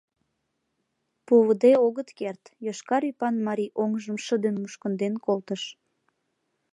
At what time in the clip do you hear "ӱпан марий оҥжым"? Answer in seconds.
3.11-4.17